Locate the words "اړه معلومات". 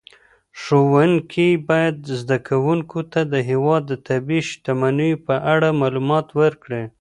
5.53-6.27